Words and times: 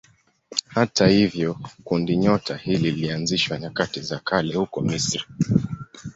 Hata 0.67 1.07
hivyo 1.07 1.59
kundinyota 1.83 2.57
hili 2.57 2.91
lilianzishwa 2.91 3.59
nyakati 3.59 4.01
za 4.01 4.19
kale 4.19 4.55
huko 4.55 4.81
Misri. 4.81 5.23